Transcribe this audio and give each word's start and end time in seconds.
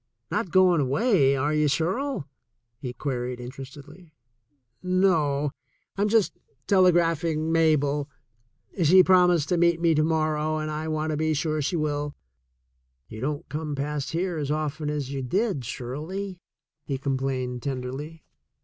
Not 0.31 0.49
going 0.49 0.81
away, 0.81 1.35
are 1.35 1.53
you, 1.53 1.67
Shirl?" 1.67 2.27
he 2.81 2.91
queried 2.91 3.39
interestedly. 3.39 4.15
"No; 4.81 5.51
Vm 5.95 6.09
just 6.09 6.33
telegraphing 6.65 7.37
to 7.37 7.51
Mabel. 7.51 8.09
She 8.83 9.03
prom 9.03 9.29
154 9.29 9.29
THE 9.29 9.29
SECOND 9.29 9.29
CHOICE 9.29 9.45
ised 9.45 9.47
to 9.49 9.57
meet 9.59 9.79
me 9.79 9.93
to 9.95 10.03
morrow, 10.03 10.57
and 10.57 10.71
I 10.71 10.87
want 10.87 11.11
to 11.11 11.17
be 11.17 11.35
sure 11.35 11.61
she 11.61 11.75
will." 11.75 12.15
"You 13.09 13.21
don't 13.21 13.47
come 13.47 13.75
past 13.75 14.13
here 14.13 14.39
as 14.39 14.49
often 14.49 14.89
as 14.89 15.11
you 15.11 15.21
did, 15.21 15.63
Shirley," 15.65 16.39
he 16.83 16.97
complained 16.97 17.61
tenderly. 17.61 18.23